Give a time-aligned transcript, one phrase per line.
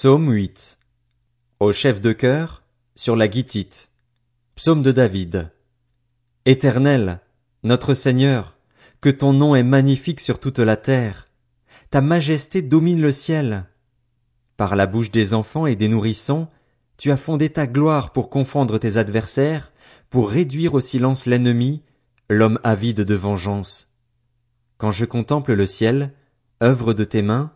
[0.00, 0.78] Psaume 8.
[1.58, 2.62] Au chef de chœur,
[2.94, 3.90] sur la guitite.
[4.54, 5.50] Psaume de David.
[6.44, 7.18] Éternel,
[7.64, 8.58] notre Seigneur,
[9.00, 11.26] que ton nom est magnifique sur toute la terre.
[11.90, 13.64] Ta majesté domine le ciel.
[14.56, 16.46] Par la bouche des enfants et des nourrissons,
[16.96, 19.72] tu as fondé ta gloire pour confondre tes adversaires,
[20.10, 21.82] pour réduire au silence l'ennemi,
[22.30, 23.92] l'homme avide de vengeance.
[24.76, 26.12] Quand je contemple le ciel,
[26.62, 27.50] œuvre de tes mains,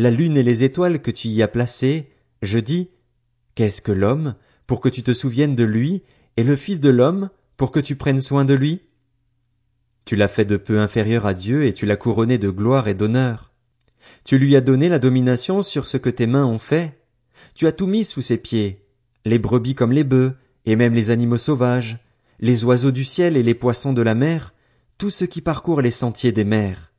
[0.00, 2.08] la lune et les étoiles que tu y as placées,
[2.40, 2.88] je dis,
[3.54, 4.34] qu'est-ce que l'homme,
[4.66, 6.02] pour que tu te souviennes de lui,
[6.38, 7.28] et le Fils de l'homme,
[7.58, 8.80] pour que tu prennes soin de lui?
[10.06, 12.94] Tu l'as fait de peu inférieur à Dieu et tu l'as couronné de gloire et
[12.94, 13.52] d'honneur.
[14.24, 16.98] Tu lui as donné la domination sur ce que tes mains ont fait.
[17.54, 18.86] Tu as tout mis sous ses pieds,
[19.26, 20.32] les brebis comme les bœufs,
[20.64, 21.98] et même les animaux sauvages,
[22.38, 24.54] les oiseaux du ciel et les poissons de la mer,
[24.96, 26.90] tout ce qui parcourt les sentiers des mers.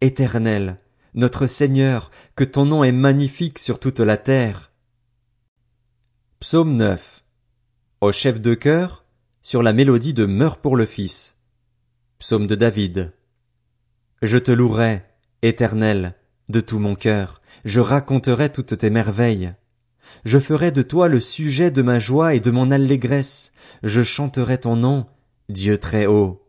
[0.00, 0.78] Éternel,
[1.14, 4.70] notre Seigneur, que ton nom est magnifique sur toute la terre.
[6.40, 7.22] Psaume 9.
[8.00, 9.04] Au chef de chœur,
[9.42, 11.36] sur la mélodie de Meurs pour le Fils.
[12.18, 13.12] Psaume de David.
[14.22, 15.02] Je te louerai,
[15.42, 16.14] Éternel,
[16.48, 19.54] de tout mon cœur, je raconterai toutes tes merveilles.
[20.24, 23.52] Je ferai de toi le sujet de ma joie et de mon allégresse,
[23.82, 25.06] je chanterai ton nom,
[25.48, 26.46] Dieu très haut.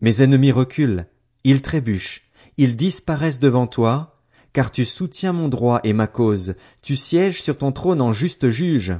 [0.00, 1.06] Mes ennemis reculent,
[1.44, 2.27] ils trébuchent,
[2.58, 4.20] ils disparaissent devant toi,
[4.52, 8.50] car tu soutiens mon droit et ma cause, tu sièges sur ton trône en juste
[8.50, 8.94] juge.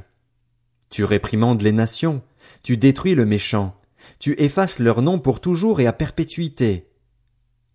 [0.89, 2.23] Tu réprimandes les nations,
[2.63, 3.75] tu détruis le méchant,
[4.17, 6.87] tu effaces leur nom pour toujours et à perpétuité.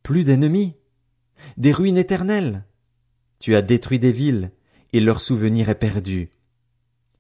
[0.02, 0.74] Plus d'ennemis,
[1.58, 2.64] des ruines éternelles.
[3.38, 4.52] Tu as détruit des villes,
[4.94, 6.30] et leur souvenir est perdu.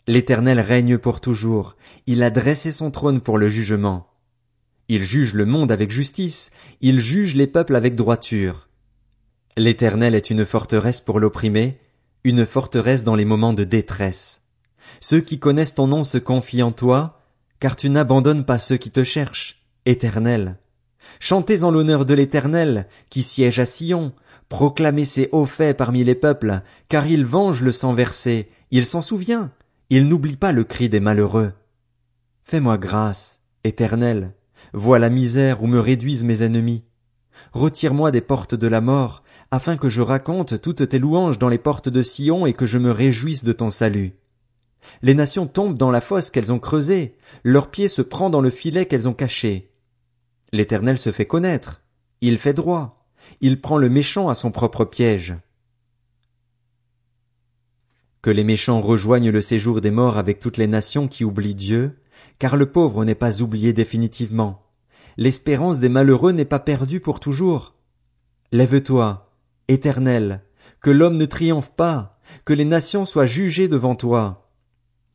[0.06, 1.76] L'Éternel règne pour toujours,
[2.06, 4.13] il a dressé son trône pour le jugement.
[4.88, 8.68] Il juge le monde avec justice, il juge les peuples avec droiture.
[9.56, 11.78] L'Éternel est une forteresse pour l'opprimé,
[12.24, 14.42] une forteresse dans les moments de détresse.
[15.00, 17.20] Ceux qui connaissent ton nom se confient en toi,
[17.60, 20.58] car tu n'abandonnes pas ceux qui te cherchent, Éternel.
[21.20, 24.12] Chantez en l'honneur de l'Éternel, qui siège à Sion,
[24.48, 29.02] proclamez ses hauts faits parmi les peuples, car il venge le sang versé, il s'en
[29.02, 29.50] souvient,
[29.88, 31.52] il n'oublie pas le cri des malheureux.
[32.42, 34.34] Fais-moi grâce, Éternel,
[34.74, 36.82] vois la misère où me réduisent mes ennemis.
[37.52, 41.58] Retire-moi des portes de la mort, afin que je raconte toutes tes louanges dans les
[41.58, 44.14] portes de Sion et que je me réjouisse de ton salut.
[45.00, 48.50] Les nations tombent dans la fosse qu'elles ont creusée, leur pied se prend dans le
[48.50, 49.70] filet qu'elles ont caché.
[50.52, 51.82] L'Éternel se fait connaître,
[52.20, 53.06] il fait droit,
[53.40, 55.36] il prend le méchant à son propre piège.
[58.22, 62.00] Que les méchants rejoignent le séjour des morts avec toutes les nations qui oublient Dieu,
[62.38, 64.63] car le pauvre n'est pas oublié définitivement.
[65.16, 67.74] L'espérance des malheureux n'est pas perdue pour toujours.
[68.52, 69.32] Lève-toi,
[69.68, 70.42] Éternel,
[70.80, 74.50] que l'homme ne triomphe pas, que les nations soient jugées devant toi.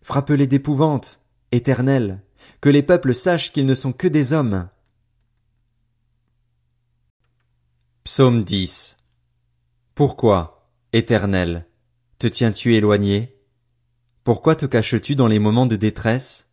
[0.02, 1.22] Frappe-les d'épouvante,
[1.52, 2.22] Éternel,
[2.62, 4.70] que les peuples sachent qu'ils ne sont que des hommes.
[8.04, 8.98] Psaume 10
[9.96, 11.68] Pourquoi, Éternel,
[12.18, 13.38] te tiens-tu éloigné?
[14.24, 16.50] Pourquoi te caches-tu dans les moments de détresse?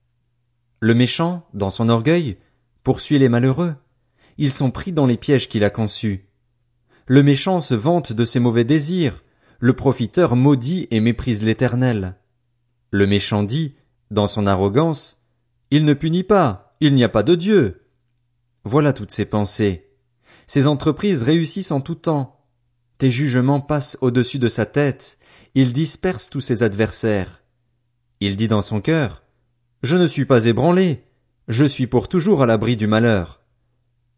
[0.80, 2.36] Le méchant, dans son orgueil,
[2.86, 3.74] poursuit les malheureux.
[4.38, 6.28] Ils sont pris dans les pièges qu'il a conçus.
[7.06, 9.24] Le méchant se vante de ses mauvais désirs.
[9.58, 12.14] Le profiteur maudit et méprise l'Éternel.
[12.92, 13.74] Le méchant dit,
[14.12, 15.20] dans son arrogance,
[15.72, 17.88] Il ne punit pas, il n'y a pas de Dieu.
[18.62, 19.90] Voilà toutes ses pensées.
[20.46, 22.46] Ses entreprises réussissent en tout temps.
[22.98, 25.18] Tes jugements passent au-dessus de sa tête,
[25.56, 27.42] il disperse tous ses adversaires.
[28.20, 29.24] Il dit dans son cœur,
[29.82, 31.02] Je ne suis pas ébranlé,
[31.48, 33.40] je suis pour toujours à l'abri du malheur.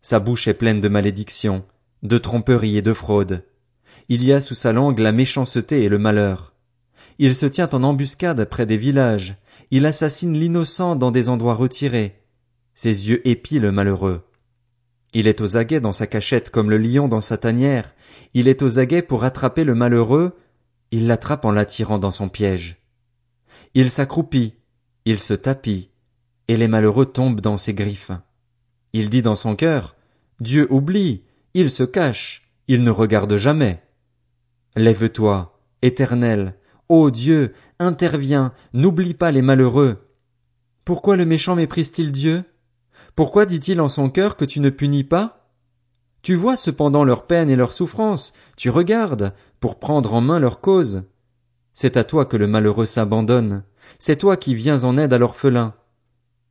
[0.01, 1.65] Sa bouche est pleine de malédictions,
[2.03, 3.45] de tromperies et de fraudes.
[4.09, 6.55] Il y a sous sa langue la méchanceté et le malheur.
[7.19, 9.37] Il se tient en embuscade près des villages,
[9.71, 12.23] il assassine l'innocent dans des endroits retirés.
[12.75, 14.23] Ses yeux épient le malheureux.
[15.13, 17.95] Il est aux aguets dans sa cachette comme le lion dans sa tanière,
[18.35, 20.37] il est aux aguets pour attraper le malheureux,
[20.93, 22.81] il l'attrape en l'attirant dans son piège.
[23.75, 24.55] Il s'accroupit,
[25.05, 25.88] il se tapit,
[26.49, 28.11] et les malheureux tombent dans ses griffes.
[28.93, 29.95] Il dit dans son cœur,
[30.41, 31.23] Dieu oublie,
[31.55, 33.83] il se cache, il ne regarde jamais.
[34.77, 36.55] Lève-toi, éternel,
[36.89, 40.09] ô Dieu, interviens, n'oublie pas les malheureux.
[40.85, 42.45] Pourquoi le méchant méprise-t-il Dieu?
[43.15, 45.53] Pourquoi dit-il en son cœur que tu ne punis pas?
[46.23, 50.61] Tu vois cependant leur peine et leur souffrance, tu regardes, pour prendre en main leur
[50.61, 51.03] cause.
[51.75, 53.65] C'est à toi que le malheureux s'abandonne,
[53.99, 55.75] c'est toi qui viens en aide à l'orphelin.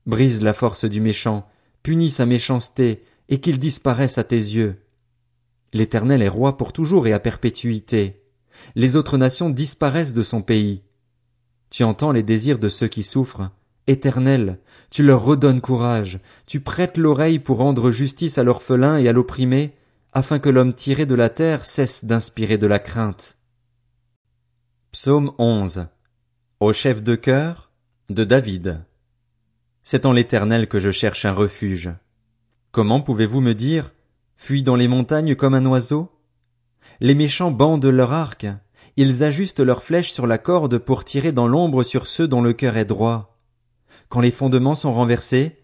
[0.07, 1.47] Brise la force du méchant,
[1.83, 4.77] punis sa méchanceté, et qu'il disparaisse à tes yeux.
[5.73, 8.23] L'Éternel est roi pour toujours et à perpétuité.
[8.75, 10.81] Les autres nations disparaissent de son pays.
[11.69, 13.51] Tu entends les désirs de ceux qui souffrent.
[13.85, 14.59] Éternel,
[14.89, 19.75] tu leur redonnes courage, tu prêtes l'oreille pour rendre justice à l'orphelin et à l'opprimé,
[20.13, 23.37] afin que l'homme tiré de la terre cesse d'inspirer de la crainte.
[24.91, 25.87] Psaume 11.
[26.59, 27.71] Au chef de cœur
[28.09, 28.86] de David.
[29.89, 31.91] C'est en l'Éternel que je cherche un refuge.
[32.73, 33.93] Comment pouvez-vous me dire,
[34.35, 36.11] fuis dans les montagnes comme un oiseau?
[36.99, 38.47] Les méchants bandent leur arc,
[38.97, 42.51] ils ajustent leurs flèches sur la corde pour tirer dans l'ombre sur ceux dont le
[42.51, 43.39] cœur est droit.
[44.09, 45.55] Quand les fondements sont renversés,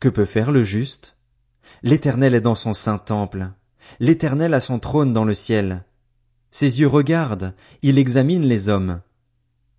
[0.00, 1.16] que peut faire le juste?
[1.82, 3.52] L'Éternel est dans son saint temple.
[4.00, 5.86] L'Éternel a son trône dans le ciel.
[6.50, 9.00] Ses yeux regardent, il examine les hommes.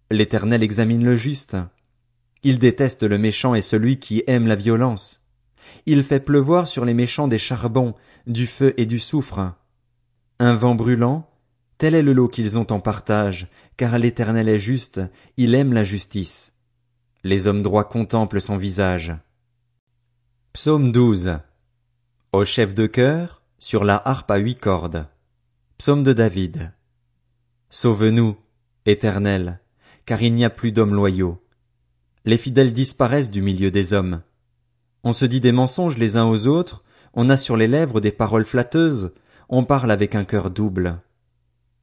[0.10, 1.58] L'Éternel examine le juste.
[2.44, 5.22] Il déteste le méchant et celui qui aime la violence.
[5.86, 7.96] Il fait pleuvoir sur les méchants des charbons,
[8.28, 9.54] du feu et du soufre.
[10.40, 11.30] Un vent brûlant,
[11.78, 13.48] tel est le lot qu'ils ont en partage,
[13.78, 15.02] car l'Éternel est juste,
[15.38, 16.54] il aime la justice.
[17.24, 19.16] Les hommes droits contemplent son visage.
[20.52, 21.40] Psaume 12.
[22.34, 25.08] Au chef de chœur, sur la harpe à huit cordes.
[25.78, 26.74] Psaume de David.
[27.70, 28.38] Sauve-nous,
[28.86, 29.60] Éternel,
[30.06, 31.43] car il n'y a plus d'hommes loyaux.
[32.26, 34.22] Les fidèles disparaissent du milieu des hommes.
[35.04, 36.84] On se dit des mensonges les uns aux autres,
[37.14, 39.12] on a sur les lèvres des paroles flatteuses,
[39.50, 41.02] on parle avec un cœur double.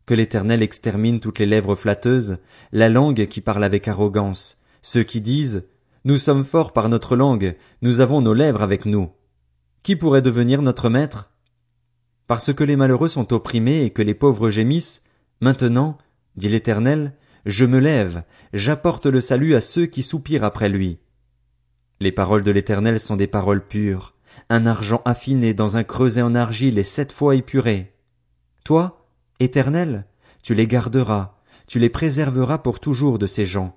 [0.06, 2.38] Que l'Éternel extermine toutes les lèvres flatteuses,
[2.72, 5.64] la langue qui parle avec arrogance, ceux qui disent
[6.06, 9.10] Nous sommes forts par notre langue, nous avons nos lèvres avec nous.
[9.82, 11.30] Qui pourrait devenir notre maître?
[12.26, 15.02] Parce que les malheureux sont opprimés et que les pauvres gémissent,
[15.42, 15.98] maintenant,
[16.36, 17.12] dit l'Éternel,
[17.46, 20.98] je me lève, j'apporte le salut à ceux qui soupirent après lui.
[22.00, 24.14] Les paroles de l'Éternel sont des paroles pures,
[24.48, 27.94] un argent affiné dans un creuset en argile et sept fois épuré.
[28.64, 29.06] Toi,
[29.38, 30.06] Éternel,
[30.42, 33.76] tu les garderas, tu les préserveras pour toujours de ces gens.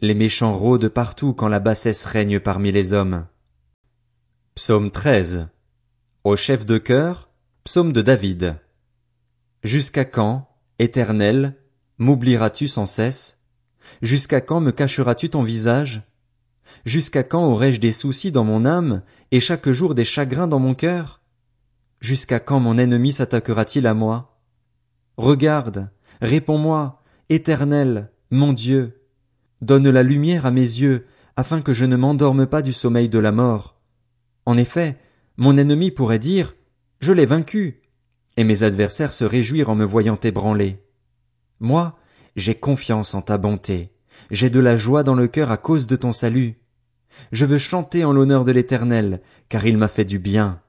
[0.00, 3.26] Les méchants rôdent partout quand la bassesse règne parmi les hommes.
[4.54, 5.48] Psaume 13.
[6.24, 7.30] Au chef de chœur,
[7.64, 8.56] Psaume de David.
[9.62, 10.48] Jusqu'à quand,
[10.78, 11.56] Éternel,
[12.00, 13.38] m'oublieras-tu sans cesse?
[14.02, 16.02] Jusqu'à quand me cacheras-tu ton visage?
[16.84, 20.74] Jusqu'à quand aurai-je des soucis dans mon âme, et chaque jour des chagrins dans mon
[20.74, 21.20] cœur?
[22.00, 24.40] Jusqu'à quand mon ennemi s'attaquera-t-il à moi?
[25.16, 25.90] Regarde,
[26.22, 29.02] réponds-moi, Éternel, mon Dieu.
[29.60, 31.06] Donne la lumière à mes yeux,
[31.36, 33.78] afin que je ne m'endorme pas du sommeil de la mort.
[34.46, 34.98] En effet,
[35.36, 36.54] mon ennemi pourrait dire,
[37.00, 37.82] je l'ai vaincu.
[38.38, 40.82] Et mes adversaires se réjouirent en me voyant ébranlé.
[41.60, 41.96] Moi,
[42.36, 43.92] j'ai confiance en ta bonté.
[44.30, 46.58] J'ai de la joie dans le cœur à cause de ton salut.
[47.32, 50.60] Je veux chanter en l'honneur de l'Éternel, car il m'a fait du bien.